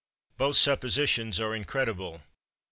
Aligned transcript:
Both 0.35 0.55
suppositions 0.57 1.39
are 1.39 1.53
incredible. 1.53 2.23